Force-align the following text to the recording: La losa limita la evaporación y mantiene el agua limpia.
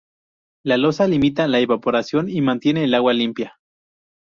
La 0.65 0.77
losa 0.77 1.05
limita 1.07 1.47
la 1.47 1.59
evaporación 1.59 2.27
y 2.27 2.41
mantiene 2.41 2.85
el 2.85 2.95
agua 2.95 3.13
limpia. 3.13 3.59